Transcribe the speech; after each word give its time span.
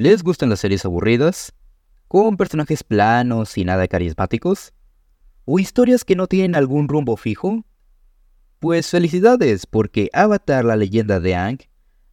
¿Les 0.00 0.22
gustan 0.22 0.48
las 0.48 0.60
series 0.60 0.84
aburridas? 0.84 1.52
¿Con 2.06 2.36
personajes 2.36 2.84
planos 2.84 3.58
y 3.58 3.64
nada 3.64 3.88
carismáticos? 3.88 4.72
¿O 5.44 5.58
historias 5.58 6.04
que 6.04 6.14
no 6.14 6.28
tienen 6.28 6.54
algún 6.54 6.86
rumbo 6.86 7.16
fijo? 7.16 7.64
Pues 8.60 8.90
felicidades, 8.90 9.66
porque 9.66 10.08
Avatar 10.12 10.64
la 10.64 10.76
leyenda 10.76 11.18
de 11.18 11.34
Aang 11.34 11.58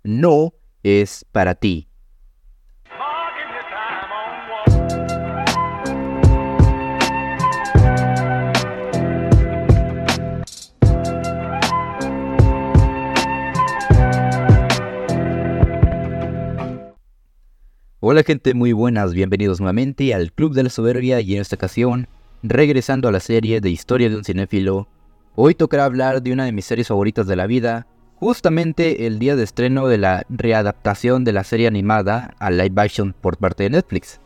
no 0.04 0.56
es 0.82 1.28
para 1.32 1.54
ti. 1.54 1.88
Hola 18.08 18.22
gente, 18.22 18.54
muy 18.54 18.72
buenas, 18.72 19.16
bienvenidos 19.16 19.60
nuevamente 19.60 20.14
al 20.14 20.32
Club 20.32 20.54
de 20.54 20.62
la 20.62 20.70
Soberbia 20.70 21.22
y 21.22 21.34
en 21.34 21.42
esta 21.42 21.56
ocasión, 21.56 22.08
regresando 22.44 23.10
a 23.10 23.12
la 23.12 23.20
serie 23.20 23.62
de 23.62 23.72
Historia 23.72 24.12
de 24.12 24.16
un 24.16 24.24
Cinéfilo, 24.24 24.88
hoy 25.34 25.56
tocará 25.56 25.86
hablar 25.86 26.22
de 26.22 26.32
una 26.32 26.46
de 26.46 26.52
mis 26.52 26.66
series 26.66 26.90
favoritas 26.90 27.26
de 27.26 27.36
la 27.36 27.48
vida, 27.48 27.88
justamente 28.18 29.08
el 29.08 29.18
día 29.18 29.36
de 29.36 29.42
estreno 29.42 29.88
de 29.88 29.98
la 29.98 30.24
readaptación 30.30 31.24
de 31.24 31.34
la 31.34 31.44
serie 31.44 31.66
animada 31.66 32.36
a 32.38 32.52
live 32.52 32.80
action 32.80 33.16
por 33.20 33.38
parte 33.38 33.64
de 33.64 33.72
Netflix. 33.72 34.20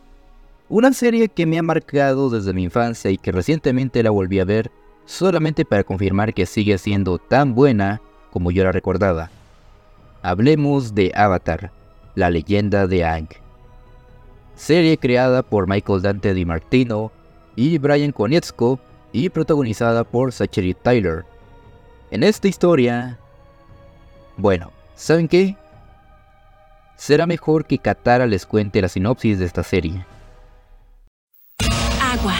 Una 0.68 0.92
serie 0.92 1.30
que 1.30 1.46
me 1.46 1.58
ha 1.58 1.62
marcado 1.62 2.28
desde 2.28 2.52
mi 2.52 2.64
infancia 2.64 3.10
y 3.10 3.16
que 3.16 3.32
recientemente 3.32 4.02
la 4.02 4.10
volví 4.10 4.40
a 4.40 4.44
ver 4.44 4.70
solamente 5.06 5.64
para 5.64 5.84
confirmar 5.84 6.34
que 6.34 6.44
sigue 6.44 6.76
siendo 6.76 7.16
tan 7.16 7.54
buena 7.54 8.02
como 8.30 8.50
yo 8.50 8.62
la 8.62 8.72
recordaba. 8.72 9.30
Hablemos 10.20 10.94
de 10.94 11.12
Avatar, 11.14 11.72
la 12.14 12.28
leyenda 12.28 12.86
de 12.86 13.06
Aang 13.06 13.28
serie 14.60 14.98
creada 14.98 15.42
por 15.42 15.66
Michael 15.66 16.02
Dante 16.02 16.34
Di 16.34 16.44
Martino 16.44 17.10
y 17.56 17.78
Brian 17.78 18.12
Konietzko 18.12 18.78
y 19.10 19.30
protagonizada 19.30 20.04
por 20.04 20.32
Zachary 20.32 20.74
Tyler. 20.74 21.24
En 22.10 22.22
esta 22.22 22.46
historia... 22.46 23.18
Bueno, 24.36 24.70
¿saben 24.94 25.28
qué? 25.28 25.56
Será 26.94 27.26
mejor 27.26 27.64
que 27.64 27.78
Katara 27.78 28.26
les 28.26 28.44
cuente 28.44 28.82
la 28.82 28.88
sinopsis 28.88 29.38
de 29.38 29.46
esta 29.46 29.62
serie. 29.62 30.04
Agua. 32.02 32.34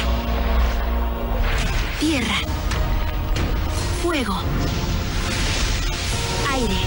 Tierra. 1.98 2.36
Fuego. 4.02 4.34
Aire. 6.52 6.80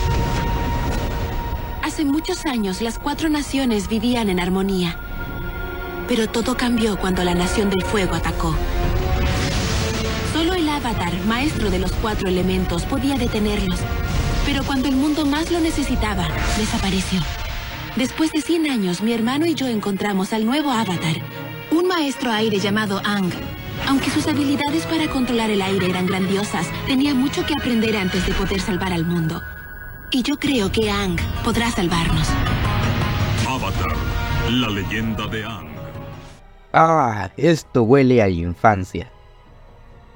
Hace 1.82 2.06
muchos 2.06 2.46
años 2.46 2.82
las 2.82 3.00
cuatro 3.00 3.30
naciones 3.30 3.88
vivían 3.88 4.30
en 4.30 4.40
armonía. 4.40 5.03
Pero 6.08 6.28
todo 6.28 6.56
cambió 6.56 6.98
cuando 6.98 7.24
la 7.24 7.34
Nación 7.34 7.70
del 7.70 7.84
Fuego 7.84 8.16
atacó. 8.16 8.56
Solo 10.34 10.54
el 10.54 10.68
Avatar, 10.68 11.14
maestro 11.26 11.70
de 11.70 11.80
los 11.80 11.92
cuatro 11.94 12.28
elementos, 12.28 12.84
podía 12.84 13.18
detenerlos. 13.18 13.80
Pero 14.46 14.64
cuando 14.64 14.90
el 14.90 14.96
mundo 14.96 15.26
más 15.26 15.52
lo 15.52 15.60
necesitaba, 15.60 16.28
desapareció. 16.58 17.22
Después 17.96 18.32
de 18.32 18.42
100 18.42 18.70
años, 18.70 19.02
mi 19.02 19.14
hermano 19.14 19.46
y 19.46 19.54
yo 19.54 19.68
encontramos 19.68 20.34
al 20.34 20.46
nuevo 20.46 20.72
Avatar, 20.72 21.18
un 21.70 21.88
maestro 21.88 22.32
aire 22.32 22.60
llamado 22.60 23.00
Ang. 23.06 23.32
Aunque 23.88 24.10
sus 24.10 24.28
habilidades 24.28 24.86
para 24.86 25.08
controlar 25.08 25.50
el 25.50 25.62
aire 25.62 25.90
eran 25.90 26.08
grandiosas, 26.08 26.68
tenía 26.88 27.14
mucho 27.14 27.46
que 27.46 27.54
aprender 27.54 27.96
antes 27.96 28.26
de 28.26 28.34
poder 28.34 28.60
salvar 28.60 28.92
al 28.92 29.06
mundo. 29.06 29.42
Y 30.12 30.24
yo 30.24 30.38
creo 30.38 30.72
que 30.72 30.90
Ang 30.90 31.18
podrá 31.44 31.72
salvarnos. 31.72 32.28
Avatar, 33.48 33.96
la 34.50 34.70
leyenda 34.70 35.28
de 35.28 35.46
Ang. 35.46 35.73
Ah, 36.76 37.30
esto 37.38 37.84
huele 37.84 38.24
a 38.24 38.30
infancia. 38.30 39.08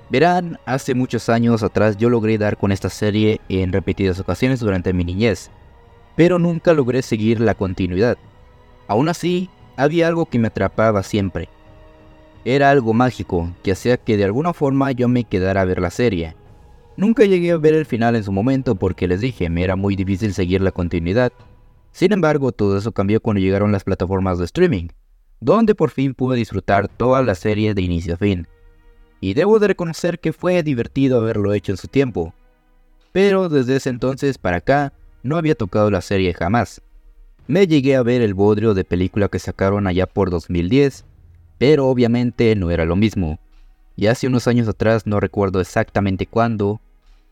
Verán, 0.10 0.58
hace 0.66 0.96
muchos 0.96 1.30
años 1.30 1.62
atrás 1.62 1.98
yo 1.98 2.10
logré 2.10 2.40
dar 2.40 2.58
con 2.58 2.72
esta 2.72 2.90
serie 2.90 3.40
en 3.48 3.72
repetidas 3.72 4.20
ocasiones 4.20 4.60
durante 4.60 4.92
mi 4.92 5.04
niñez, 5.04 5.52
pero 6.16 6.40
nunca 6.40 6.74
logré 6.74 7.04
seguir 7.04 7.40
la 7.42 7.54
continuidad. 7.54 8.18
Aún 8.88 9.08
así, 9.08 9.52
había 9.76 10.08
algo 10.08 10.26
que 10.26 10.40
me 10.40 10.48
atrapaba 10.48 11.04
siempre. 11.04 11.48
Era 12.44 12.72
algo 12.72 12.92
mágico 12.92 13.52
que 13.62 13.74
hacía 13.74 13.98
que 13.98 14.18
de 14.18 14.24
alguna 14.24 14.52
forma 14.52 14.92
yo 14.94 15.08
me 15.08 15.26
quedara 15.26 15.62
a 15.62 15.66
ver 15.66 15.80
la 15.80 15.92
serie. 15.92 16.36
Nunca 16.96 17.26
llegué 17.26 17.52
a 17.52 17.58
ver 17.58 17.76
el 17.76 17.86
final 17.86 18.16
en 18.16 18.24
su 18.24 18.32
momento 18.32 18.74
porque 18.74 19.08
les 19.08 19.22
dije, 19.22 19.48
me 19.52 19.64
era 19.64 19.76
muy 19.76 19.96
difícil 19.96 20.34
seguir 20.34 20.62
la 20.62 20.72
continuidad. 20.72 21.32
Sin 21.92 22.14
embargo, 22.14 22.52
todo 22.52 22.80
eso 22.80 22.94
cambió 22.94 23.22
cuando 23.22 23.42
llegaron 23.42 23.72
las 23.72 23.84
plataformas 23.84 24.40
de 24.40 24.46
streaming 24.46 24.88
donde 25.40 25.76
por 25.76 25.92
fin 25.92 26.14
pude 26.14 26.38
disfrutar 26.38 26.88
toda 26.88 27.22
la 27.22 27.36
serie 27.36 27.74
de 27.74 27.82
inicio 27.82 28.16
a 28.16 28.18
fin. 28.18 28.48
Y 29.20 29.34
debo 29.34 29.60
de 29.60 29.68
reconocer 29.68 30.20
que 30.20 30.34
fue 30.34 30.62
divertido 30.64 31.18
haberlo 31.18 31.54
hecho 31.54 31.72
en 31.72 31.78
su 31.78 31.88
tiempo. 31.88 32.34
Pero 33.12 33.50
desde 33.50 33.78
ese 33.78 33.90
entonces 33.90 34.38
para 34.38 34.58
acá 34.58 34.94
no 35.24 35.38
había 35.38 35.56
tocado 35.56 35.90
la 35.90 36.02
serie 36.02 36.34
jamás. 36.34 36.82
Me 37.48 37.68
llegué 37.68 37.96
a 37.96 38.04
ver 38.04 38.22
el 38.22 38.34
bodrio 38.34 38.74
de 38.74 38.84
película 38.84 39.30
que 39.30 39.40
sacaron 39.40 39.88
allá 39.88 40.06
por 40.06 40.30
2010, 40.30 41.06
pero 41.58 41.88
obviamente 41.88 42.56
no 42.56 42.72
era 42.72 42.86
lo 42.86 42.96
mismo. 42.96 43.40
Y 43.96 44.08
hace 44.08 44.28
unos 44.28 44.48
años 44.48 44.68
atrás 44.68 45.08
no 45.08 45.20
recuerdo 45.20 45.60
exactamente 45.60 46.28
cuándo, 46.28 46.82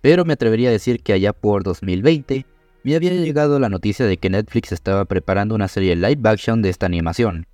pero 0.02 0.26
me 0.26 0.34
atrevería 0.34 0.70
a 0.70 0.72
decir 0.72 1.04
que 1.04 1.14
allá 1.14 1.34
por 1.34 1.64
2020 1.64 2.46
me 2.84 2.96
había 2.96 3.12
llegado 3.12 3.60
la 3.60 3.70
noticia 3.70 4.06
de 4.06 4.18
que 4.18 4.30
Netflix 4.30 4.72
estaba 4.72 5.06
preparando 5.06 5.54
una 5.54 5.68
serie 5.68 5.96
live 5.96 6.22
action 6.30 6.62
de 6.62 6.70
esta 6.70 6.86
animación 6.86 7.46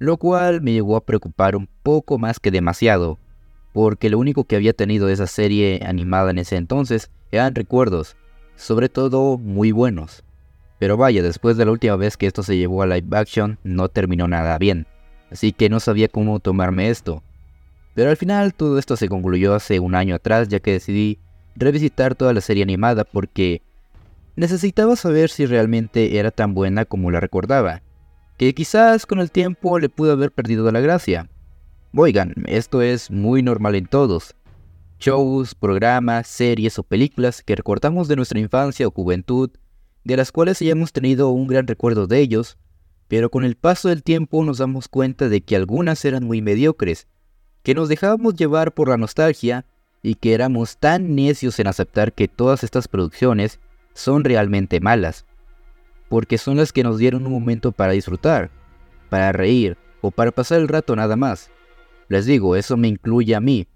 lo 0.00 0.16
cual 0.16 0.62
me 0.62 0.72
llegó 0.72 0.96
a 0.96 1.04
preocupar 1.04 1.54
un 1.54 1.68
poco 1.82 2.18
más 2.18 2.40
que 2.40 2.50
demasiado, 2.50 3.18
porque 3.74 4.08
lo 4.08 4.18
único 4.18 4.44
que 4.44 4.56
había 4.56 4.72
tenido 4.72 5.10
esa 5.10 5.26
serie 5.26 5.82
animada 5.86 6.30
en 6.30 6.38
ese 6.38 6.56
entonces 6.56 7.10
eran 7.30 7.54
recuerdos, 7.54 8.16
sobre 8.56 8.88
todo 8.88 9.36
muy 9.36 9.72
buenos. 9.72 10.24
Pero 10.78 10.96
vaya, 10.96 11.22
después 11.22 11.58
de 11.58 11.66
la 11.66 11.72
última 11.72 11.96
vez 11.96 12.16
que 12.16 12.26
esto 12.26 12.42
se 12.42 12.56
llevó 12.56 12.82
a 12.82 12.86
live 12.86 13.14
action, 13.16 13.58
no 13.62 13.90
terminó 13.90 14.26
nada 14.26 14.56
bien, 14.56 14.86
así 15.30 15.52
que 15.52 15.68
no 15.68 15.80
sabía 15.80 16.08
cómo 16.08 16.40
tomarme 16.40 16.88
esto. 16.88 17.22
Pero 17.94 18.08
al 18.08 18.16
final 18.16 18.54
todo 18.54 18.78
esto 18.78 18.96
se 18.96 19.08
concluyó 19.10 19.54
hace 19.54 19.80
un 19.80 19.94
año 19.94 20.14
atrás, 20.14 20.48
ya 20.48 20.60
que 20.60 20.72
decidí 20.72 21.18
revisitar 21.56 22.14
toda 22.14 22.32
la 22.32 22.40
serie 22.40 22.62
animada 22.62 23.04
porque 23.04 23.60
necesitaba 24.34 24.96
saber 24.96 25.28
si 25.28 25.44
realmente 25.44 26.18
era 26.18 26.30
tan 26.30 26.54
buena 26.54 26.86
como 26.86 27.10
la 27.10 27.20
recordaba 27.20 27.82
que 28.40 28.54
quizás 28.54 29.04
con 29.04 29.20
el 29.20 29.30
tiempo 29.30 29.78
le 29.78 29.90
pudo 29.90 30.12
haber 30.12 30.32
perdido 30.32 30.72
la 30.72 30.80
gracia. 30.80 31.28
Oigan, 31.94 32.32
esto 32.46 32.80
es 32.80 33.10
muy 33.10 33.42
normal 33.42 33.74
en 33.74 33.84
todos. 33.84 34.34
Shows, 34.98 35.54
programas, 35.54 36.26
series 36.26 36.78
o 36.78 36.82
películas 36.82 37.42
que 37.42 37.54
recordamos 37.54 38.08
de 38.08 38.16
nuestra 38.16 38.40
infancia 38.40 38.88
o 38.88 38.92
juventud, 38.92 39.50
de 40.04 40.16
las 40.16 40.32
cuales 40.32 40.62
hayamos 40.62 40.94
tenido 40.94 41.28
un 41.28 41.48
gran 41.48 41.66
recuerdo 41.66 42.06
de 42.06 42.18
ellos, 42.18 42.56
pero 43.08 43.30
con 43.30 43.44
el 43.44 43.56
paso 43.56 43.90
del 43.90 44.02
tiempo 44.02 44.42
nos 44.42 44.56
damos 44.56 44.88
cuenta 44.88 45.28
de 45.28 45.42
que 45.42 45.54
algunas 45.54 46.02
eran 46.06 46.24
muy 46.24 46.40
mediocres, 46.40 47.08
que 47.62 47.74
nos 47.74 47.90
dejábamos 47.90 48.36
llevar 48.36 48.72
por 48.72 48.88
la 48.88 48.96
nostalgia 48.96 49.66
y 50.02 50.14
que 50.14 50.32
éramos 50.32 50.78
tan 50.78 51.14
necios 51.14 51.60
en 51.60 51.66
aceptar 51.66 52.14
que 52.14 52.26
todas 52.26 52.64
estas 52.64 52.88
producciones 52.88 53.60
son 53.92 54.24
realmente 54.24 54.80
malas 54.80 55.26
porque 56.10 56.38
son 56.38 56.56
las 56.56 56.72
que 56.72 56.82
nos 56.82 56.98
dieron 56.98 57.24
un 57.24 57.32
momento 57.32 57.70
para 57.70 57.92
disfrutar, 57.92 58.50
para 59.08 59.30
reír 59.30 59.78
o 60.00 60.10
para 60.10 60.32
pasar 60.32 60.58
el 60.58 60.66
rato 60.66 60.96
nada 60.96 61.14
más. 61.14 61.50
Les 62.08 62.26
digo, 62.26 62.56
eso 62.56 62.76
me 62.76 62.88
incluye 62.88 63.36
a 63.36 63.40
mí. 63.40 63.68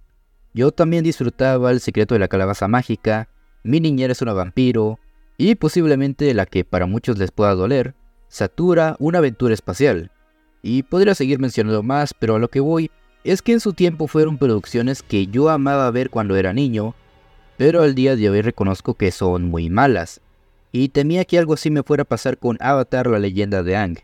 Yo 0.52 0.72
también 0.72 1.04
disfrutaba 1.04 1.70
El 1.70 1.80
secreto 1.80 2.14
de 2.14 2.18
la 2.18 2.28
calabaza 2.28 2.66
mágica, 2.66 3.28
Mi 3.62 3.78
niñera 3.78 4.12
es 4.12 4.20
una 4.20 4.32
vampiro, 4.32 4.98
y 5.38 5.54
posiblemente 5.54 6.34
la 6.34 6.44
que 6.44 6.64
para 6.64 6.86
muchos 6.86 7.18
les 7.18 7.30
pueda 7.30 7.54
doler, 7.54 7.94
Satura, 8.28 8.96
una 8.98 9.18
aventura 9.18 9.54
espacial. 9.54 10.10
Y 10.60 10.82
podría 10.82 11.14
seguir 11.14 11.38
mencionando 11.38 11.84
más, 11.84 12.14
pero 12.14 12.34
a 12.34 12.38
lo 12.40 12.50
que 12.50 12.58
voy 12.58 12.90
es 13.22 13.42
que 13.42 13.52
en 13.52 13.60
su 13.60 13.74
tiempo 13.74 14.08
fueron 14.08 14.38
producciones 14.38 15.04
que 15.04 15.28
yo 15.28 15.50
amaba 15.50 15.88
ver 15.92 16.10
cuando 16.10 16.34
era 16.34 16.52
niño, 16.52 16.96
pero 17.56 17.80
al 17.82 17.94
día 17.94 18.16
de 18.16 18.28
hoy 18.28 18.42
reconozco 18.42 18.94
que 18.94 19.12
son 19.12 19.44
muy 19.44 19.70
malas 19.70 20.20
y 20.76 20.88
temía 20.88 21.24
que 21.24 21.38
algo 21.38 21.54
así 21.54 21.70
me 21.70 21.84
fuera 21.84 22.02
a 22.02 22.04
pasar 22.04 22.36
con 22.36 22.56
Avatar 22.58 23.06
la 23.06 23.20
leyenda 23.20 23.62
de 23.62 23.76
Ang. 23.76 23.98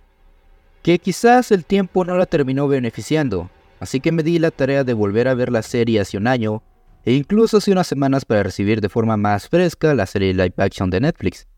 Que 0.85 1.01
quizás 1.01 1.51
el 1.51 1.65
tiempo 1.65 2.05
no 2.05 2.17
la 2.17 2.27
terminó 2.27 2.69
beneficiando, 2.69 3.51
así 3.81 3.99
que 3.99 4.13
me 4.13 4.23
di 4.23 4.39
la 4.39 4.53
tarea 4.53 4.85
de 4.85 4.95
volver 4.95 5.27
a 5.27 5.35
ver 5.35 5.51
la 5.51 5.63
serie 5.63 5.99
hace 5.99 6.17
un 6.17 6.29
año, 6.29 6.63
e 7.05 7.13
incluso 7.15 7.57
hace 7.57 7.73
unas 7.73 7.89
semanas 7.89 8.25
para 8.25 8.45
recibir 8.45 8.81
de 8.81 8.89
forma 8.89 9.17
más 9.17 9.49
fresca 9.49 9.95
la 9.95 10.07
serie 10.07 10.33
live 10.33 10.55
action 10.59 10.91
de 10.91 11.01
Netflix. 11.01 11.49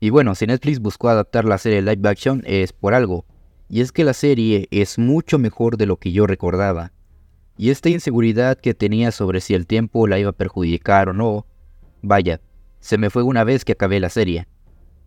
Y 0.00 0.10
bueno, 0.10 0.34
si 0.34 0.46
Netflix 0.46 0.80
buscó 0.80 1.08
adaptar 1.08 1.46
la 1.46 1.56
serie 1.56 1.80
live 1.80 2.06
action 2.06 2.42
es 2.44 2.74
por 2.74 2.92
algo, 2.92 3.24
y 3.70 3.80
es 3.80 3.90
que 3.90 4.04
la 4.04 4.12
serie 4.12 4.68
es 4.70 4.98
mucho 4.98 5.38
mejor 5.38 5.78
de 5.78 5.86
lo 5.86 5.96
que 5.96 6.12
yo 6.12 6.26
recordaba. 6.26 6.92
Y 7.56 7.70
esta 7.70 7.88
inseguridad 7.88 8.58
que 8.58 8.74
tenía 8.74 9.12
sobre 9.12 9.40
si 9.40 9.54
el 9.54 9.66
tiempo 9.66 10.06
la 10.06 10.18
iba 10.18 10.28
a 10.28 10.34
perjudicar 10.34 11.08
o 11.08 11.14
no, 11.14 11.46
vaya, 12.02 12.42
se 12.82 12.98
me 12.98 13.10
fue 13.10 13.22
una 13.22 13.44
vez 13.44 13.64
que 13.64 13.72
acabé 13.72 14.00
la 14.00 14.10
serie, 14.10 14.48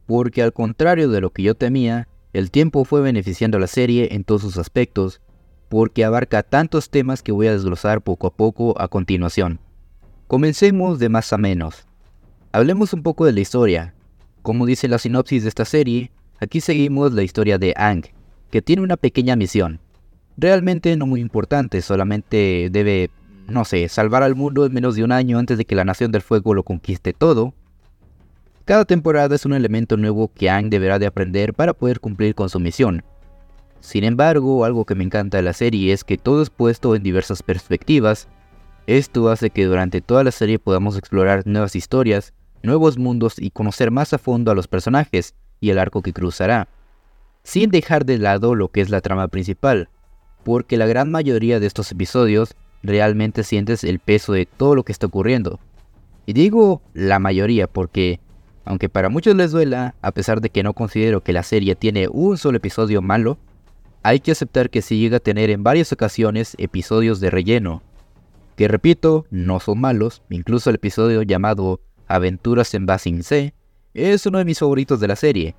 porque 0.07 0.41
al 0.41 0.53
contrario 0.53 1.09
de 1.09 1.19
lo 1.19 1.31
que 1.31 1.43
yo 1.43 1.55
temía, 1.55 2.07
el 2.31 2.49
tiempo 2.49 2.85
fue 2.85 3.01
beneficiando 3.01 3.57
a 3.57 3.59
la 3.59 3.67
serie 3.67 4.15
en 4.15 4.23
todos 4.23 4.41
sus 4.41 4.57
aspectos, 4.57 5.21
porque 5.67 6.05
abarca 6.05 6.41
tantos 6.41 6.89
temas 6.89 7.21
que 7.21 7.33
voy 7.33 7.47
a 7.47 7.51
desglosar 7.51 8.01
poco 8.01 8.27
a 8.27 8.33
poco 8.33 8.79
a 8.79 8.87
continuación. 8.87 9.59
Comencemos 10.27 10.99
de 10.99 11.09
más 11.09 11.33
a 11.33 11.37
menos. 11.37 11.85
Hablemos 12.53 12.93
un 12.93 13.03
poco 13.03 13.25
de 13.25 13.33
la 13.33 13.41
historia. 13.41 13.93
Como 14.41 14.65
dice 14.65 14.87
la 14.87 14.97
sinopsis 14.97 15.43
de 15.43 15.49
esta 15.49 15.65
serie, 15.65 16.11
aquí 16.39 16.61
seguimos 16.61 17.11
la 17.11 17.23
historia 17.23 17.57
de 17.57 17.73
Ang, 17.75 18.05
que 18.51 18.61
tiene 18.61 18.83
una 18.83 18.95
pequeña 18.95 19.35
misión. 19.35 19.81
Realmente 20.37 20.95
no 20.95 21.07
muy 21.07 21.19
importante, 21.19 21.81
solamente 21.81 22.69
debe, 22.71 23.09
no 23.49 23.65
sé, 23.65 23.89
salvar 23.89 24.23
al 24.23 24.35
mundo 24.35 24.65
en 24.65 24.73
menos 24.73 24.95
de 24.95 25.03
un 25.03 25.11
año 25.11 25.39
antes 25.39 25.57
de 25.57 25.65
que 25.65 25.75
la 25.75 25.83
Nación 25.83 26.13
del 26.13 26.21
Fuego 26.21 26.53
lo 26.53 26.63
conquiste 26.63 27.11
todo, 27.11 27.53
cada 28.65 28.83
temporada 28.83 29.35
es 29.35 29.45
un 29.45 29.53
elemento 29.53 29.95
nuevo 29.95 30.31
que 30.33 30.49
Aang 30.49 30.71
deberá 30.71 30.97
de 30.97 31.05
aprender 31.05 31.53
para 31.53 31.73
poder 31.73 31.99
cumplir 31.99 32.33
con 32.33 32.49
su 32.49 32.59
misión. 32.59 33.03
Sin 33.79 34.03
embargo, 34.03 34.65
algo 34.65 34.85
que 34.85 34.95
me 34.95 35.03
encanta 35.03 35.37
de 35.37 35.43
la 35.43 35.53
serie 35.53 35.93
es 35.93 36.03
que 36.03 36.17
todo 36.17 36.41
es 36.41 36.49
puesto 36.49 36.95
en 36.95 37.03
diversas 37.03 37.43
perspectivas. 37.43 38.27
Esto 38.87 39.29
hace 39.29 39.51
que 39.51 39.65
durante 39.65 40.01
toda 40.01 40.23
la 40.23 40.31
serie 40.31 40.57
podamos 40.57 40.97
explorar 40.97 41.45
nuevas 41.45 41.75
historias, 41.75 42.33
nuevos 42.63 42.97
mundos 42.97 43.35
y 43.37 43.51
conocer 43.51 43.91
más 43.91 44.13
a 44.13 44.17
fondo 44.17 44.49
a 44.49 44.55
los 44.55 44.67
personajes 44.67 45.35
y 45.61 45.69
el 45.69 45.77
arco 45.77 46.01
que 46.01 46.13
cruzará, 46.13 46.67
sin 47.43 47.69
dejar 47.69 48.05
de 48.05 48.17
lado 48.17 48.55
lo 48.55 48.69
que 48.69 48.81
es 48.81 48.89
la 48.89 49.01
trama 49.01 49.27
principal, 49.27 49.89
porque 50.43 50.77
la 50.77 50.87
gran 50.87 51.11
mayoría 51.11 51.59
de 51.59 51.67
estos 51.67 51.91
episodios 51.91 52.55
realmente 52.81 53.43
sientes 53.43 53.83
el 53.83 53.99
peso 53.99 54.33
de 54.33 54.47
todo 54.47 54.73
lo 54.73 54.83
que 54.83 54.91
está 54.91 55.05
ocurriendo. 55.05 55.59
Y 56.25 56.33
digo 56.33 56.81
la 56.93 57.19
mayoría 57.19 57.67
porque 57.67 58.19
aunque 58.65 58.89
para 58.89 59.09
muchos 59.09 59.35
les 59.35 59.51
duela, 59.51 59.95
a 60.01 60.11
pesar 60.11 60.41
de 60.41 60.49
que 60.49 60.63
no 60.63 60.73
considero 60.73 61.21
que 61.21 61.33
la 61.33 61.43
serie 61.43 61.75
tiene 61.75 62.07
un 62.07 62.37
solo 62.37 62.57
episodio 62.57 63.01
malo, 63.01 63.37
hay 64.03 64.19
que 64.19 64.31
aceptar 64.31 64.69
que 64.69 64.81
sí 64.81 64.99
llega 64.99 65.17
a 65.17 65.21
tener 65.21 65.49
en 65.49 65.63
varias 65.63 65.91
ocasiones 65.93 66.55
episodios 66.57 67.19
de 67.19 67.29
relleno, 67.29 67.81
que 68.55 68.67
repito, 68.67 69.25
no 69.31 69.59
son 69.59 69.81
malos, 69.81 70.21
incluso 70.29 70.69
el 70.69 70.77
episodio 70.77 71.21
llamado 71.21 71.81
Aventuras 72.07 72.73
en 72.73 72.85
Basing 72.85 73.23
C 73.23 73.53
es 73.93 74.25
uno 74.25 74.37
de 74.37 74.45
mis 74.45 74.59
favoritos 74.59 74.99
de 74.99 75.07
la 75.07 75.15
serie, 75.15 75.55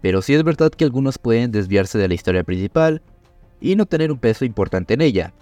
pero 0.00 0.22
sí 0.22 0.34
es 0.34 0.42
verdad 0.42 0.70
que 0.70 0.84
algunos 0.84 1.18
pueden 1.18 1.50
desviarse 1.50 1.98
de 1.98 2.08
la 2.08 2.14
historia 2.14 2.44
principal 2.44 3.02
y 3.60 3.76
no 3.76 3.86
tener 3.86 4.12
un 4.12 4.18
peso 4.18 4.44
importante 4.44 4.94
en 4.94 5.00
ella. 5.00 5.34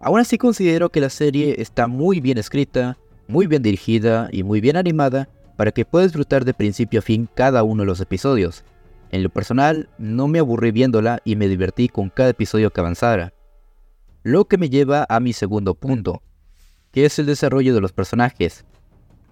Aún 0.00 0.18
así 0.18 0.38
considero 0.38 0.90
que 0.90 1.00
la 1.00 1.10
serie 1.10 1.56
está 1.58 1.86
muy 1.86 2.20
bien 2.20 2.38
escrita, 2.38 2.98
muy 3.28 3.46
bien 3.46 3.62
dirigida 3.62 4.28
y 4.32 4.42
muy 4.42 4.60
bien 4.60 4.76
animada, 4.76 5.28
para 5.56 5.72
que 5.72 5.84
puedas 5.84 6.08
disfrutar 6.08 6.44
de 6.44 6.54
principio 6.54 7.00
a 7.00 7.02
fin 7.02 7.28
cada 7.34 7.62
uno 7.62 7.82
de 7.82 7.86
los 7.86 8.00
episodios. 8.00 8.64
En 9.10 9.22
lo 9.22 9.28
personal, 9.28 9.88
no 9.98 10.28
me 10.28 10.38
aburrí 10.38 10.70
viéndola 10.70 11.20
y 11.24 11.36
me 11.36 11.48
divertí 11.48 11.88
con 11.88 12.08
cada 12.08 12.30
episodio 12.30 12.70
que 12.70 12.80
avanzara. 12.80 13.32
Lo 14.22 14.46
que 14.46 14.56
me 14.56 14.70
lleva 14.70 15.06
a 15.08 15.20
mi 15.20 15.32
segundo 15.32 15.74
punto, 15.74 16.22
que 16.92 17.04
es 17.04 17.18
el 17.18 17.26
desarrollo 17.26 17.74
de 17.74 17.80
los 17.80 17.92
personajes. 17.92 18.64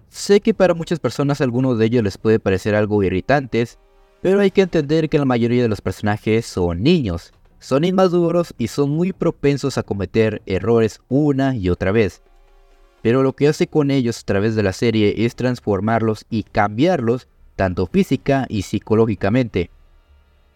Sé 0.09 0.41
que 0.41 0.53
para 0.53 0.73
muchas 0.73 0.99
personas 0.99 1.41
algunos 1.41 1.77
de 1.77 1.85
ellos 1.85 2.03
les 2.03 2.17
puede 2.17 2.39
parecer 2.39 2.75
algo 2.75 3.01
irritantes, 3.01 3.79
pero 4.21 4.39
hay 4.39 4.51
que 4.51 4.61
entender 4.61 5.09
que 5.09 5.17
la 5.17 5.25
mayoría 5.25 5.63
de 5.63 5.69
los 5.69 5.81
personajes 5.81 6.45
son 6.45 6.83
niños, 6.83 7.33
son 7.59 7.83
inmaduros 7.85 8.53
y 8.57 8.67
son 8.67 8.89
muy 8.91 9.13
propensos 9.13 9.77
a 9.77 9.83
cometer 9.83 10.41
errores 10.45 10.99
una 11.07 11.55
y 11.55 11.69
otra 11.69 11.91
vez 11.91 12.21
pero 13.01 13.23
lo 13.23 13.33
que 13.33 13.47
hace 13.47 13.67
con 13.67 13.91
ellos 13.91 14.19
a 14.19 14.25
través 14.25 14.55
de 14.55 14.63
la 14.63 14.73
serie 14.73 15.25
es 15.25 15.35
transformarlos 15.35 16.25
y 16.29 16.43
cambiarlos 16.43 17.27
tanto 17.55 17.87
física 17.87 18.45
y 18.49 18.63
psicológicamente. 18.63 19.69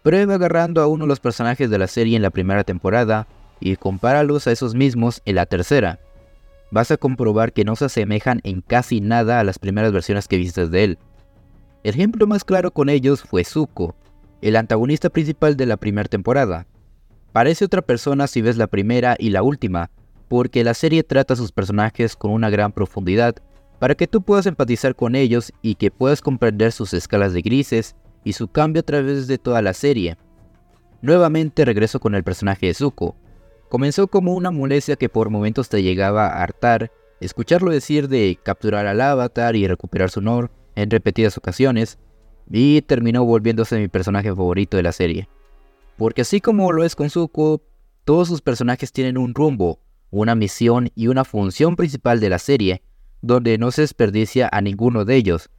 Prueba 0.02 0.34
agarrando 0.34 0.82
a 0.82 0.86
uno 0.86 1.04
de 1.04 1.08
los 1.08 1.20
personajes 1.20 1.70
de 1.70 1.78
la 1.78 1.86
serie 1.86 2.16
en 2.16 2.22
la 2.22 2.30
primera 2.30 2.64
temporada 2.64 3.26
y 3.60 3.74
compáralos 3.76 4.46
a 4.46 4.52
esos 4.52 4.74
mismos 4.74 5.22
en 5.24 5.36
la 5.36 5.46
tercera. 5.46 5.98
Vas 6.70 6.90
a 6.90 6.96
comprobar 6.96 7.52
que 7.52 7.64
no 7.64 7.76
se 7.76 7.86
asemejan 7.86 8.40
en 8.44 8.60
casi 8.60 9.00
nada 9.00 9.40
a 9.40 9.44
las 9.44 9.58
primeras 9.58 9.92
versiones 9.92 10.28
que 10.28 10.36
viste 10.36 10.68
de 10.68 10.84
él. 10.84 10.98
El 11.82 11.94
ejemplo 11.94 12.26
más 12.26 12.44
claro 12.44 12.72
con 12.72 12.88
ellos 12.88 13.22
fue 13.22 13.44
Zuko, 13.44 13.94
el 14.42 14.56
antagonista 14.56 15.10
principal 15.10 15.56
de 15.56 15.66
la 15.66 15.76
primera 15.76 16.08
temporada. 16.08 16.66
Parece 17.32 17.64
otra 17.64 17.82
persona 17.82 18.26
si 18.26 18.42
ves 18.42 18.56
la 18.56 18.66
primera 18.66 19.16
y 19.18 19.30
la 19.30 19.42
última, 19.42 19.90
porque 20.28 20.64
la 20.64 20.74
serie 20.74 21.02
trata 21.02 21.34
a 21.34 21.36
sus 21.36 21.52
personajes 21.52 22.16
con 22.16 22.30
una 22.32 22.50
gran 22.50 22.72
profundidad 22.72 23.36
para 23.78 23.94
que 23.94 24.06
tú 24.06 24.22
puedas 24.22 24.46
empatizar 24.46 24.96
con 24.96 25.14
ellos 25.14 25.52
y 25.62 25.74
que 25.74 25.90
puedas 25.90 26.20
comprender 26.20 26.72
sus 26.72 26.94
escalas 26.94 27.32
de 27.32 27.42
grises 27.42 27.94
y 28.24 28.32
su 28.32 28.48
cambio 28.48 28.80
a 28.80 28.84
través 28.84 29.26
de 29.26 29.38
toda 29.38 29.62
la 29.62 29.74
serie. 29.74 30.16
Nuevamente 31.02 31.64
regreso 31.64 32.00
con 32.00 32.14
el 32.14 32.24
personaje 32.24 32.66
de 32.66 32.74
Zuko. 32.74 33.16
Comenzó 33.68 34.08
como 34.08 34.34
una 34.34 34.50
molestia 34.50 34.96
que 34.96 35.08
por 35.08 35.30
momentos 35.30 35.68
te 35.68 35.82
llegaba 35.82 36.26
a 36.26 36.42
hartar, 36.42 36.90
escucharlo 37.20 37.70
decir 37.70 38.08
de 38.08 38.38
capturar 38.42 38.86
al 38.86 39.00
avatar 39.00 39.56
y 39.56 39.66
recuperar 39.66 40.10
su 40.10 40.20
honor 40.20 40.50
en 40.74 40.90
repetidas 40.90 41.36
ocasiones, 41.36 41.98
y 42.50 42.82
terminó 42.82 43.24
volviéndose 43.24 43.78
mi 43.78 43.88
personaje 43.88 44.28
favorito 44.28 44.76
de 44.76 44.82
la 44.82 44.92
serie. 44.92 45.28
Porque 45.96 46.22
así 46.22 46.40
como 46.40 46.72
lo 46.72 46.84
es 46.84 46.94
con 46.94 47.10
Zuko, 47.10 47.62
todos 48.04 48.28
sus 48.28 48.40
personajes 48.40 48.92
tienen 48.92 49.18
un 49.18 49.34
rumbo, 49.34 49.80
una 50.10 50.34
misión 50.34 50.90
y 50.94 51.08
una 51.08 51.24
función 51.24 51.76
principal 51.76 52.20
de 52.20 52.30
la 52.30 52.38
serie, 52.38 52.82
donde 53.22 53.58
no 53.58 53.70
se 53.70 53.82
desperdicia 53.82 54.48
a 54.52 54.60
ninguno 54.60 55.04
de 55.04 55.16
ellos. 55.16 55.50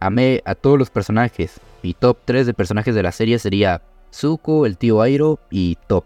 Amé 0.00 0.42
a 0.44 0.54
todos 0.54 0.78
los 0.78 0.90
personajes. 0.90 1.60
Mi 1.82 1.94
top 1.94 2.18
3 2.24 2.46
de 2.46 2.54
personajes 2.54 2.94
de 2.94 3.02
la 3.02 3.12
serie 3.12 3.38
sería 3.38 3.82
Zuko, 4.12 4.66
el 4.66 4.76
tío 4.76 5.00
Airo 5.00 5.38
y 5.50 5.76
Top. 5.86 6.04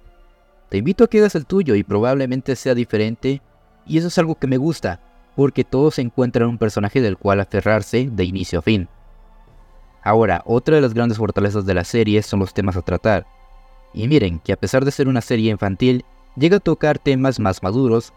Te 0.68 0.78
invito 0.78 1.04
a 1.04 1.06
que 1.08 1.18
hagas 1.18 1.34
el 1.34 1.46
tuyo 1.46 1.74
y 1.74 1.84
probablemente 1.84 2.56
sea 2.56 2.74
diferente, 2.74 3.40
y 3.86 3.98
eso 3.98 4.08
es 4.08 4.18
algo 4.18 4.34
que 4.34 4.46
me 4.46 4.56
gusta, 4.56 5.00
porque 5.36 5.64
todos 5.64 5.98
encuentran 5.98 6.48
un 6.48 6.58
personaje 6.58 7.00
del 7.00 7.16
cual 7.16 7.40
aferrarse 7.40 8.08
de 8.10 8.24
inicio 8.24 8.58
a 8.58 8.62
fin. 8.62 8.88
Ahora, 10.02 10.42
otra 10.44 10.76
de 10.76 10.82
las 10.82 10.94
grandes 10.94 11.18
fortalezas 11.18 11.66
de 11.66 11.74
la 11.74 11.84
serie 11.84 12.22
son 12.22 12.40
los 12.40 12.54
temas 12.54 12.76
a 12.76 12.82
tratar. 12.82 13.26
Y 13.92 14.08
miren 14.08 14.40
que 14.40 14.52
a 14.52 14.56
pesar 14.56 14.84
de 14.84 14.90
ser 14.90 15.08
una 15.08 15.20
serie 15.20 15.50
infantil, 15.50 16.04
llega 16.36 16.58
a 16.58 16.60
tocar 16.60 16.98
temas 16.98 17.40
más 17.40 17.62
maduros. 17.62 18.12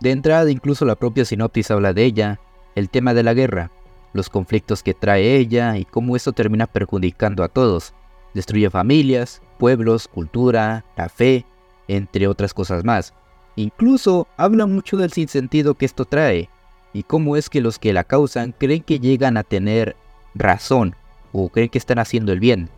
De 0.00 0.10
entrada 0.10 0.50
incluso 0.50 0.84
la 0.84 0.96
propia 0.96 1.24
sinopsis 1.24 1.70
habla 1.70 1.92
de 1.92 2.04
ella, 2.04 2.40
el 2.74 2.90
tema 2.90 3.14
de 3.14 3.22
la 3.22 3.34
guerra, 3.34 3.70
los 4.12 4.28
conflictos 4.28 4.82
que 4.82 4.94
trae 4.94 5.36
ella 5.36 5.76
y 5.76 5.84
cómo 5.84 6.16
esto 6.16 6.32
termina 6.32 6.66
perjudicando 6.66 7.42
a 7.42 7.48
todos. 7.48 7.94
Destruye 8.34 8.68
familias, 8.70 9.40
pueblos, 9.58 10.08
cultura, 10.08 10.84
la 10.96 11.08
fe, 11.08 11.44
entre 11.88 12.26
otras 12.26 12.52
cosas 12.52 12.84
más. 12.84 13.14
Incluso 13.56 14.26
habla 14.36 14.66
mucho 14.66 14.96
del 14.96 15.12
sinsentido 15.12 15.74
que 15.74 15.86
esto 15.86 16.04
trae 16.04 16.48
y 16.92 17.04
cómo 17.04 17.36
es 17.36 17.48
que 17.48 17.60
los 17.60 17.78
que 17.78 17.92
la 17.92 18.04
causan 18.04 18.52
creen 18.52 18.82
que 18.82 18.98
llegan 18.98 19.36
a 19.36 19.44
tener 19.44 19.96
razón 20.34 20.96
o 21.32 21.48
creen 21.48 21.68
que 21.68 21.78
están 21.78 21.98
haciendo 21.98 22.32
el 22.32 22.40
bien, 22.40 22.68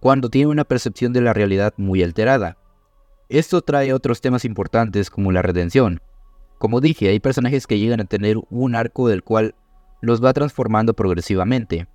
cuando 0.00 0.28
tienen 0.28 0.50
una 0.50 0.64
percepción 0.64 1.12
de 1.12 1.20
la 1.20 1.32
realidad 1.32 1.74
muy 1.76 2.02
alterada. 2.02 2.56
Esto 3.28 3.60
trae 3.60 3.92
otros 3.92 4.20
temas 4.20 4.44
importantes 4.44 5.10
como 5.10 5.32
la 5.32 5.42
redención. 5.42 6.00
Como 6.58 6.80
dije, 6.80 7.08
hay 7.08 7.18
personajes 7.18 7.66
que 7.66 7.78
llegan 7.78 8.00
a 8.00 8.04
tener 8.04 8.36
un 8.50 8.76
arco 8.76 9.08
del 9.08 9.24
cual 9.24 9.56
los 10.00 10.24
va 10.24 10.32
transformando 10.32 10.94
progresivamente, 10.94 11.88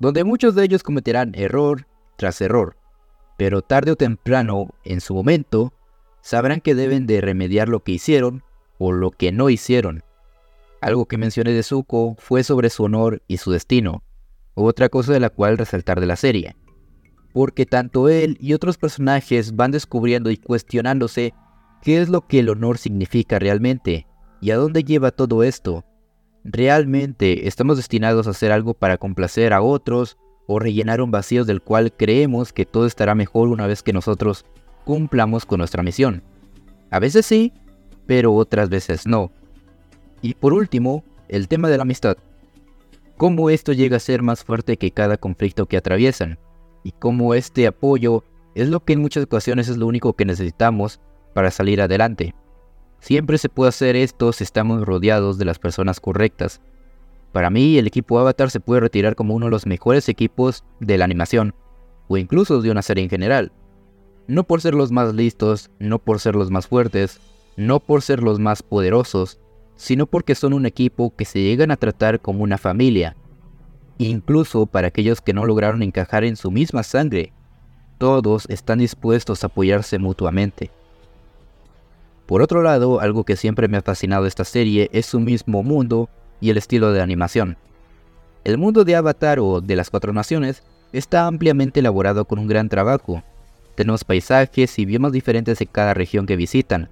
donde 0.00 0.24
muchos 0.24 0.56
de 0.56 0.64
ellos 0.64 0.82
cometerán 0.82 1.32
error 1.36 1.86
tras 2.16 2.40
error, 2.40 2.76
pero 3.38 3.62
tarde 3.62 3.92
o 3.92 3.96
temprano, 3.96 4.74
en 4.84 5.00
su 5.00 5.14
momento, 5.14 5.72
sabrán 6.20 6.60
que 6.60 6.74
deben 6.74 7.06
de 7.06 7.20
remediar 7.20 7.68
lo 7.68 7.84
que 7.84 7.92
hicieron 7.92 8.42
o 8.78 8.90
lo 8.90 9.12
que 9.12 9.30
no 9.30 9.50
hicieron. 9.50 10.02
Algo 10.80 11.06
que 11.06 11.16
mencioné 11.16 11.52
de 11.52 11.62
Zuko 11.62 12.16
fue 12.18 12.42
sobre 12.42 12.70
su 12.70 12.82
honor 12.82 13.22
y 13.28 13.36
su 13.36 13.52
destino, 13.52 14.02
otra 14.54 14.88
cosa 14.88 15.12
de 15.12 15.20
la 15.20 15.30
cual 15.30 15.58
resaltar 15.58 16.00
de 16.00 16.06
la 16.06 16.16
serie 16.16 16.56
porque 17.32 17.66
tanto 17.66 18.08
él 18.08 18.36
y 18.40 18.52
otros 18.52 18.78
personajes 18.78 19.56
van 19.56 19.70
descubriendo 19.70 20.30
y 20.30 20.36
cuestionándose 20.36 21.34
qué 21.82 22.00
es 22.00 22.08
lo 22.08 22.26
que 22.26 22.40
el 22.40 22.48
honor 22.48 22.78
significa 22.78 23.38
realmente 23.38 24.06
y 24.40 24.50
a 24.50 24.56
dónde 24.56 24.84
lleva 24.84 25.10
todo 25.10 25.42
esto. 25.42 25.84
¿Realmente 26.44 27.46
estamos 27.46 27.76
destinados 27.76 28.26
a 28.26 28.30
hacer 28.30 28.52
algo 28.52 28.74
para 28.74 28.98
complacer 28.98 29.52
a 29.52 29.62
otros 29.62 30.18
o 30.46 30.58
rellenar 30.58 31.00
un 31.00 31.10
vacío 31.10 31.44
del 31.44 31.62
cual 31.62 31.92
creemos 31.92 32.52
que 32.52 32.66
todo 32.66 32.86
estará 32.86 33.14
mejor 33.14 33.48
una 33.48 33.66
vez 33.66 33.82
que 33.82 33.92
nosotros 33.92 34.44
cumplamos 34.84 35.46
con 35.46 35.58
nuestra 35.58 35.82
misión? 35.82 36.22
A 36.90 36.98
veces 36.98 37.24
sí, 37.26 37.52
pero 38.06 38.34
otras 38.34 38.68
veces 38.68 39.06
no. 39.06 39.30
Y 40.20 40.34
por 40.34 40.52
último, 40.52 41.04
el 41.28 41.48
tema 41.48 41.68
de 41.68 41.76
la 41.76 41.82
amistad. 41.82 42.16
¿Cómo 43.16 43.50
esto 43.50 43.72
llega 43.72 43.96
a 43.96 44.00
ser 44.00 44.22
más 44.22 44.42
fuerte 44.42 44.76
que 44.76 44.90
cada 44.90 45.16
conflicto 45.16 45.66
que 45.66 45.76
atraviesan? 45.76 46.38
Y 46.82 46.92
cómo 46.92 47.34
este 47.34 47.66
apoyo 47.66 48.24
es 48.54 48.68
lo 48.68 48.84
que 48.84 48.92
en 48.92 49.00
muchas 49.00 49.24
ocasiones 49.24 49.68
es 49.68 49.76
lo 49.76 49.86
único 49.86 50.12
que 50.14 50.24
necesitamos 50.24 51.00
para 51.34 51.50
salir 51.50 51.80
adelante. 51.80 52.34
Siempre 53.00 53.38
se 53.38 53.48
puede 53.48 53.70
hacer 53.70 53.96
esto 53.96 54.32
si 54.32 54.44
estamos 54.44 54.84
rodeados 54.84 55.38
de 55.38 55.44
las 55.44 55.58
personas 55.58 55.98
correctas. 55.98 56.60
Para 57.32 57.50
mí, 57.50 57.78
el 57.78 57.86
equipo 57.86 58.18
Avatar 58.18 58.50
se 58.50 58.60
puede 58.60 58.80
retirar 58.80 59.16
como 59.16 59.34
uno 59.34 59.46
de 59.46 59.50
los 59.50 59.66
mejores 59.66 60.08
equipos 60.08 60.64
de 60.80 60.98
la 60.98 61.04
animación. 61.04 61.54
o 62.08 62.18
incluso 62.18 62.60
de 62.60 62.70
una 62.70 62.82
serie 62.82 63.04
en 63.04 63.08
general. 63.08 63.52
No 64.26 64.44
por 64.44 64.60
ser 64.60 64.74
los 64.74 64.92
más 64.92 65.14
listos, 65.14 65.70
no 65.78 65.98
por 65.98 66.20
ser 66.20 66.34
los 66.36 66.50
más 66.50 66.66
fuertes, 66.66 67.20
no 67.56 67.80
por 67.80 68.02
ser 68.02 68.22
los 68.22 68.38
más 68.38 68.62
poderosos, 68.62 69.38
sino 69.76 70.06
porque 70.06 70.34
son 70.34 70.52
un 70.52 70.66
equipo 70.66 71.14
que 71.16 71.24
se 71.24 71.40
llegan 71.40 71.70
a 71.70 71.76
tratar 71.76 72.20
como 72.20 72.42
una 72.42 72.58
familia. 72.58 73.16
Incluso 73.98 74.66
para 74.66 74.88
aquellos 74.88 75.20
que 75.20 75.32
no 75.32 75.44
lograron 75.44 75.82
encajar 75.82 76.24
en 76.24 76.36
su 76.36 76.50
misma 76.50 76.82
sangre, 76.82 77.32
todos 77.98 78.46
están 78.48 78.78
dispuestos 78.78 79.44
a 79.44 79.46
apoyarse 79.46 79.98
mutuamente. 79.98 80.70
Por 82.26 82.42
otro 82.42 82.62
lado, 82.62 83.00
algo 83.00 83.24
que 83.24 83.36
siempre 83.36 83.68
me 83.68 83.76
ha 83.76 83.82
fascinado 83.82 84.26
esta 84.26 84.44
serie 84.44 84.88
es 84.92 85.06
su 85.06 85.20
mismo 85.20 85.62
mundo 85.62 86.08
y 86.40 86.50
el 86.50 86.56
estilo 86.56 86.92
de 86.92 87.00
animación. 87.00 87.56
El 88.44 88.58
mundo 88.58 88.84
de 88.84 88.96
Avatar 88.96 89.38
o 89.38 89.60
de 89.60 89.76
las 89.76 89.90
Cuatro 89.90 90.12
Naciones 90.12 90.62
está 90.92 91.26
ampliamente 91.26 91.80
elaborado 91.80 92.24
con 92.24 92.38
un 92.38 92.48
gran 92.48 92.68
trabajo. 92.68 93.22
Tenemos 93.76 94.04
paisajes 94.04 94.78
y 94.78 94.84
biomas 94.84 95.12
diferentes 95.12 95.60
en 95.60 95.68
cada 95.70 95.94
región 95.94 96.26
que 96.26 96.36
visitan, 96.36 96.88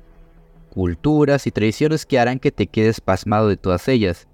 culturas 0.71 1.47
y 1.47 1.51
tradiciones 1.51 2.07
que 2.07 2.19
harán 2.19 2.39
que 2.39 2.53
te 2.53 2.67
quedes 2.67 3.01
pasmado 3.01 3.49
de 3.49 3.57
todas 3.57 3.89
ellas. 3.89 4.29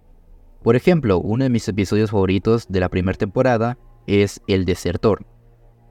Por 0.67 0.75
ejemplo, 0.75 1.21
uno 1.21 1.45
de 1.45 1.51
mis 1.51 1.69
episodios 1.69 2.11
favoritos 2.11 2.67
de 2.69 2.81
la 2.81 2.89
primera 2.89 3.17
temporada 3.17 3.79
es 4.09 4.41
El 4.49 4.65
Desertor, 4.65 5.25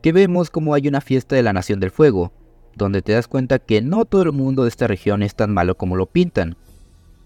que 0.04 0.12
vemos 0.12 0.50
como 0.50 0.74
hay 0.74 0.90
una 0.90 1.00
fiesta 1.00 1.38
de 1.38 1.44
la 1.44 1.54
Nación 1.54 1.80
del 1.80 1.92
Fuego, 1.92 2.34
donde 2.76 3.02
te 3.02 3.14
das 3.14 3.30
cuenta 3.30 3.60
que 3.60 3.82
no 3.82 4.04
todo 4.04 4.24
el 4.24 4.34
mundo 4.34 4.64
de 4.64 4.68
esta 4.68 4.88
región 4.88 5.24
es 5.24 5.34
tan 5.34 5.54
malo 5.54 5.78
como 5.78 5.96
lo 5.96 6.08
pintan, 6.08 6.58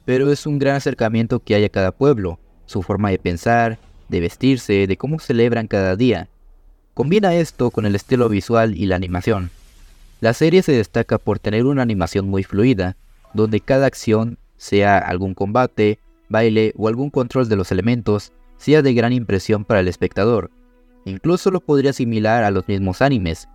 pero 0.05 0.31
es 0.31 0.45
un 0.45 0.59
gran 0.59 0.75
acercamiento 0.75 1.39
que 1.39 1.55
hay 1.55 1.65
a 1.65 1.69
cada 1.69 1.91
pueblo, 1.91 2.39
su 2.67 2.83
forma 2.83 3.09
de 3.09 3.17
pensar, 3.17 3.79
de 4.09 4.19
vestirse, 4.19 4.85
de 4.85 4.97
cómo 4.97 5.17
celebran 5.17 5.65
cada 5.65 5.95
día. 5.95 6.29
Combina 6.93 7.33
esto 7.33 7.71
con 7.71 7.87
el 7.87 7.95
estilo 7.95 8.29
visual 8.29 8.77
y 8.77 8.85
la 8.85 8.95
animación. 8.95 9.49
La 10.21 10.35
serie 10.35 10.61
se 10.61 10.73
destaca 10.73 11.17
por 11.17 11.39
tener 11.39 11.65
una 11.65 11.81
animación 11.81 12.29
muy 12.29 12.43
fluida, 12.43 12.95
donde 13.33 13.59
cada 13.59 13.87
acción, 13.87 14.37
sea 14.57 14.99
algún 14.99 15.33
combate, 15.33 15.97
baile 16.29 16.73
o 16.77 16.87
algún 16.87 17.09
control 17.09 17.49
de 17.49 17.55
los 17.55 17.71
elementos, 17.71 18.31
sea 18.57 18.81
de 18.81 18.93
gran 18.93 19.13
impresión 19.13 19.65
para 19.65 19.79
el 19.79 19.87
espectador. 19.87 20.51
Incluso 21.05 21.51
lo 21.51 21.61
podría 21.61 21.91
asimilar 21.91 22.43
a 22.43 22.51
los 22.51 22.67
mismos 22.67 23.01
animes, 23.01 23.47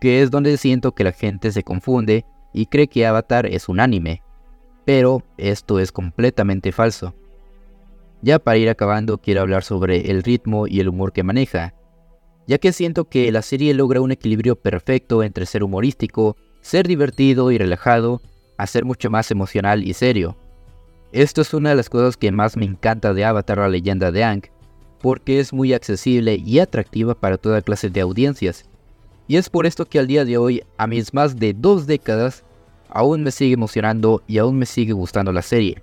que 0.00 0.22
es 0.22 0.30
donde 0.30 0.56
siento 0.56 0.92
que 0.92 1.04
la 1.04 1.12
gente 1.12 1.52
se 1.52 1.62
confunde 1.62 2.24
y 2.52 2.66
cree 2.66 2.88
que 2.88 3.06
Avatar 3.06 3.46
es 3.46 3.68
un 3.68 3.80
anime. 3.80 4.22
Pero 4.84 5.22
esto 5.36 5.80
es 5.80 5.92
completamente 5.92 6.72
falso. 6.72 7.14
Ya 8.22 8.38
para 8.38 8.56
ir 8.56 8.68
acabando 8.68 9.18
quiero 9.18 9.42
hablar 9.42 9.62
sobre 9.62 10.10
el 10.10 10.22
ritmo 10.22 10.66
y 10.66 10.80
el 10.80 10.88
humor 10.88 11.12
que 11.12 11.22
maneja, 11.22 11.74
ya 12.46 12.58
que 12.58 12.72
siento 12.72 13.04
que 13.04 13.30
la 13.30 13.42
serie 13.42 13.74
logra 13.74 14.00
un 14.00 14.10
equilibrio 14.10 14.56
perfecto 14.56 15.22
entre 15.22 15.46
ser 15.46 15.62
humorístico, 15.62 16.36
ser 16.62 16.88
divertido 16.88 17.52
y 17.52 17.58
relajado, 17.58 18.22
a 18.56 18.66
ser 18.66 18.84
mucho 18.84 19.10
más 19.10 19.30
emocional 19.30 19.86
y 19.86 19.92
serio. 19.92 20.36
Esto 21.12 21.40
es 21.40 21.54
una 21.54 21.70
de 21.70 21.76
las 21.76 21.88
cosas 21.88 22.18
que 22.18 22.30
más 22.30 22.56
me 22.56 22.66
encanta 22.66 23.14
de 23.14 23.24
Avatar 23.24 23.58
la 23.58 23.68
leyenda 23.68 24.12
de 24.12 24.24
Aang, 24.24 24.42
porque 25.00 25.40
es 25.40 25.54
muy 25.54 25.72
accesible 25.72 26.36
y 26.36 26.58
atractiva 26.58 27.14
para 27.14 27.38
toda 27.38 27.62
clase 27.62 27.88
de 27.88 28.02
audiencias. 28.02 28.68
Y 29.26 29.36
es 29.36 29.48
por 29.48 29.64
esto 29.64 29.86
que 29.86 29.98
al 29.98 30.06
día 30.06 30.24
de 30.26 30.36
hoy, 30.36 30.62
a 30.76 30.86
mis 30.86 31.14
más 31.14 31.36
de 31.36 31.54
dos 31.54 31.86
décadas, 31.86 32.44
aún 32.90 33.22
me 33.22 33.30
sigue 33.30 33.54
emocionando 33.54 34.22
y 34.26 34.38
aún 34.38 34.58
me 34.58 34.66
sigue 34.66 34.92
gustando 34.92 35.32
la 35.32 35.42
serie. 35.42 35.82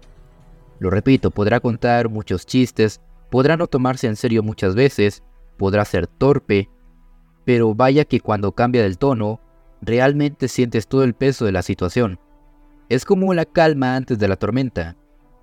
Lo 0.79 0.91
repito, 0.91 1.31
podrá 1.31 1.59
contar 1.59 2.09
muchos 2.09 2.45
chistes, 2.45 3.01
podrá 3.31 3.57
no 3.57 3.65
tomarse 3.65 4.07
en 4.07 4.15
serio 4.15 4.43
muchas 4.43 4.75
veces, 4.75 5.23
podrá 5.57 5.85
ser 5.85 6.05
torpe, 6.05 6.69
pero 7.45 7.73
vaya 7.73 8.05
que 8.05 8.19
cuando 8.19 8.51
cambia 8.51 8.83
del 8.83 8.97
tono, 8.97 9.39
realmente 9.81 10.47
sientes 10.47 10.87
todo 10.87 11.03
el 11.03 11.15
peso 11.15 11.45
de 11.45 11.51
la 11.51 11.61
situación. 11.61 12.19
Es 12.89 13.05
como 13.05 13.33
la 13.33 13.45
calma 13.45 13.95
antes 13.95 14.19
de 14.19 14.27
la 14.27 14.35
tormenta. 14.35 14.95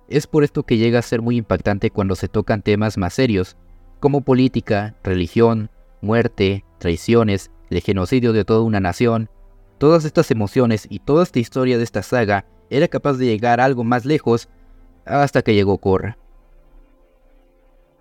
Es 0.07 0.27
por 0.27 0.43
esto 0.43 0.63
que 0.63 0.77
llega 0.77 0.99
a 0.99 1.03
ser 1.03 1.21
muy 1.21 1.37
impactante 1.37 1.89
cuando 1.89 2.15
se 2.15 2.27
tocan 2.27 2.61
temas 2.61 2.97
más 2.97 3.13
serios, 3.13 3.57
como 3.99 4.21
política, 4.21 4.95
religión, 5.03 5.69
muerte, 6.01 6.65
traiciones, 6.77 7.51
el 7.69 7.81
genocidio 7.81 8.33
de 8.33 8.45
toda 8.45 8.61
una 8.61 8.79
nación. 8.79 9.29
Todas 9.77 10.05
estas 10.05 10.29
emociones 10.31 10.87
y 10.89 10.99
toda 10.99 11.23
esta 11.23 11.39
historia 11.39 11.77
de 11.77 11.83
esta 11.83 12.03
saga 12.03 12.45
era 12.69 12.87
capaz 12.87 13.13
de 13.13 13.25
llegar 13.25 13.59
algo 13.59 13.83
más 13.83 14.05
lejos 14.05 14.49
hasta 15.05 15.41
que 15.41 15.53
llegó 15.53 15.77
Korra. 15.77 16.17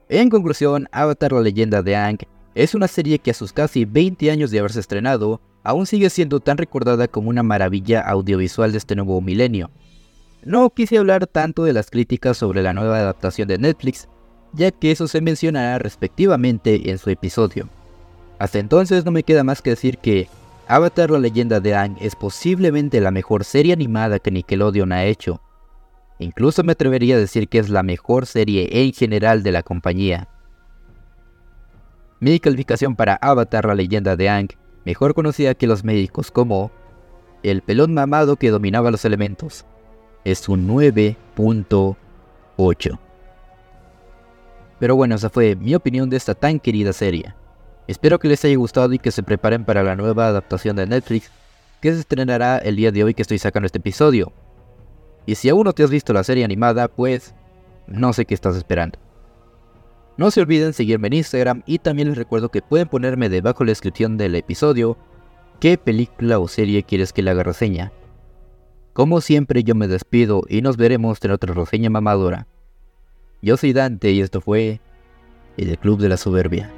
En 0.08 0.28
conclusión, 0.28 0.88
Avatar 0.92 1.32
la 1.32 1.40
leyenda 1.40 1.82
de 1.82 1.96
Aang 1.96 2.18
es 2.54 2.74
una 2.74 2.88
serie 2.88 3.18
que 3.18 3.30
a 3.30 3.34
sus 3.34 3.52
casi 3.52 3.84
20 3.84 4.30
años 4.30 4.50
de 4.50 4.58
haberse 4.58 4.80
estrenado 4.80 5.40
aún 5.62 5.86
sigue 5.86 6.10
siendo 6.10 6.40
tan 6.40 6.58
recordada 6.58 7.08
como 7.08 7.30
una 7.30 7.42
maravilla 7.42 8.00
audiovisual 8.00 8.72
de 8.72 8.78
este 8.78 8.94
nuevo 8.94 9.20
milenio. 9.20 9.70
No 10.44 10.70
quise 10.70 10.98
hablar 10.98 11.28
tanto 11.28 11.62
de 11.62 11.72
las 11.72 11.88
críticas 11.88 12.36
sobre 12.36 12.62
la 12.62 12.72
nueva 12.72 12.98
adaptación 12.98 13.46
de 13.46 13.58
Netflix, 13.58 14.08
ya 14.52 14.72
que 14.72 14.90
eso 14.90 15.06
se 15.06 15.20
mencionará 15.20 15.78
respectivamente 15.78 16.90
en 16.90 16.98
su 16.98 17.10
episodio. 17.10 17.68
Hasta 18.40 18.58
entonces 18.58 19.04
no 19.04 19.12
me 19.12 19.22
queda 19.22 19.44
más 19.44 19.62
que 19.62 19.70
decir 19.70 19.98
que 19.98 20.26
Avatar 20.66 21.10
la 21.10 21.20
leyenda 21.20 21.60
de 21.60 21.76
Aang 21.76 21.96
es 22.00 22.16
posiblemente 22.16 23.00
la 23.00 23.12
mejor 23.12 23.44
serie 23.44 23.72
animada 23.72 24.18
que 24.18 24.32
Nickelodeon 24.32 24.90
ha 24.90 25.04
hecho. 25.04 25.40
Incluso 26.18 26.64
me 26.64 26.72
atrevería 26.72 27.14
a 27.14 27.20
decir 27.20 27.48
que 27.48 27.58
es 27.58 27.68
la 27.68 27.84
mejor 27.84 28.26
serie 28.26 28.68
en 28.72 28.92
general 28.92 29.44
de 29.44 29.52
la 29.52 29.62
compañía. 29.62 30.28
Mi 32.18 32.40
calificación 32.40 32.96
para 32.96 33.14
Avatar 33.14 33.66
la 33.66 33.76
leyenda 33.76 34.16
de 34.16 34.28
Aang 34.28 34.48
mejor 34.84 35.14
conocida 35.14 35.54
que 35.54 35.68
los 35.68 35.84
médicos 35.84 36.32
como 36.32 36.72
el 37.44 37.62
pelón 37.62 37.94
mamado 37.94 38.36
que 38.36 38.50
dominaba 38.50 38.90
los 38.90 39.04
elementos. 39.04 39.66
Es 40.24 40.48
un 40.48 40.68
9.8. 40.68 42.98
Pero 44.78 44.96
bueno, 44.96 45.14
esa 45.14 45.30
fue 45.30 45.56
mi 45.56 45.74
opinión 45.74 46.10
de 46.10 46.16
esta 46.16 46.34
tan 46.34 46.58
querida 46.58 46.92
serie. 46.92 47.34
Espero 47.86 48.18
que 48.18 48.28
les 48.28 48.44
haya 48.44 48.56
gustado 48.56 48.92
y 48.92 48.98
que 48.98 49.10
se 49.10 49.22
preparen 49.22 49.64
para 49.64 49.82
la 49.82 49.96
nueva 49.96 50.26
adaptación 50.26 50.76
de 50.76 50.86
Netflix 50.86 51.30
que 51.80 51.92
se 51.92 52.00
estrenará 52.00 52.58
el 52.58 52.76
día 52.76 52.92
de 52.92 53.02
hoy 53.02 53.14
que 53.14 53.22
estoy 53.22 53.38
sacando 53.38 53.66
este 53.66 53.78
episodio. 53.78 54.32
Y 55.26 55.34
si 55.34 55.48
aún 55.48 55.64
no 55.64 55.72
te 55.72 55.82
has 55.82 55.90
visto 55.90 56.12
la 56.12 56.24
serie 56.24 56.44
animada, 56.44 56.88
pues 56.88 57.34
no 57.86 58.12
sé 58.12 58.24
qué 58.24 58.34
estás 58.34 58.56
esperando. 58.56 58.98
No 60.16 60.30
se 60.30 60.40
olviden 60.40 60.72
seguirme 60.72 61.08
en 61.08 61.14
Instagram 61.14 61.62
y 61.66 61.78
también 61.78 62.08
les 62.08 62.18
recuerdo 62.18 62.50
que 62.50 62.62
pueden 62.62 62.88
ponerme 62.88 63.28
debajo 63.28 63.64
la 63.64 63.70
descripción 63.70 64.16
del 64.16 64.34
episodio 64.36 64.96
qué 65.58 65.78
película 65.78 66.38
o 66.38 66.48
serie 66.48 66.82
quieres 66.82 67.12
que 67.12 67.22
le 67.22 67.30
haga 67.30 67.42
reseña. 67.42 67.92
Como 68.92 69.20
siempre 69.22 69.64
yo 69.64 69.74
me 69.74 69.88
despido 69.88 70.42
y 70.48 70.60
nos 70.60 70.76
veremos 70.76 71.18
en 71.22 71.30
otra 71.30 71.54
reseña 71.54 71.88
mamadora. 71.88 72.46
Yo 73.40 73.56
soy 73.56 73.72
Dante 73.72 74.12
y 74.12 74.20
esto 74.20 74.40
fue 74.40 74.80
El 75.56 75.78
Club 75.78 75.98
de 76.00 76.10
la 76.10 76.16
Soberbia. 76.18 76.70